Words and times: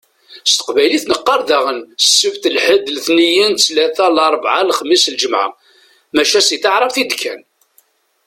S 0.49 0.53
teqbaylit 0.55 1.03
neqqaṛ 1.07 1.41
daɣen: 1.49 1.79
Sebt, 2.17 2.43
lḥed, 2.55 2.85
letniyen, 2.95 3.51
ttlata, 3.55 4.07
larbɛa, 4.15 4.61
lexmis, 4.69 5.05
lǧemɛa. 5.13 5.47
Maca 6.15 6.41
si 6.47 6.57
taɛrabt 6.63 6.97
i 7.01 7.05
d-kkan. 7.09 7.41